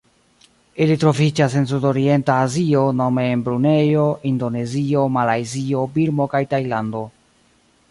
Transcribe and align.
Ili 0.85 0.93
troviĝas 1.01 1.57
en 1.59 1.67
Sudorienta 1.71 2.37
Azio 2.45 2.81
nome 3.03 3.27
en 3.35 3.45
Brunejo, 3.49 4.07
Indonezio, 4.33 5.07
Malajzio, 5.21 5.87
Birmo 5.99 6.31
kaj 6.35 6.45
Tajlando. 6.57 7.07